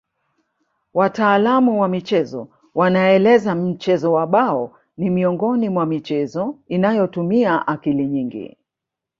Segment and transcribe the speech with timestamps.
[0.93, 8.57] Wataalamu wa michezo wanaeleza mchezo wa bao ni miongoni mwa michezo inayotumia akili nyingi